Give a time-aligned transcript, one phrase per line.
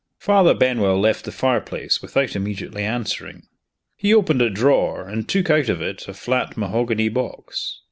[0.17, 3.43] Father Benwell left the fireplace without immediately answering.
[3.95, 7.79] He opened a drawer and took out of it a flat mahogany box.